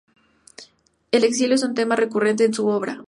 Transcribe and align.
El 1.11 1.23
exilio 1.23 1.53
es 1.53 1.61
un 1.63 1.75
tema 1.75 1.95
recurrente 1.95 2.43
en 2.43 2.55
su 2.55 2.65
obra. 2.67 2.97